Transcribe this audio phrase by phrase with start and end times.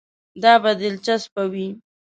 [0.41, 1.67] دا به دلچسپه وي.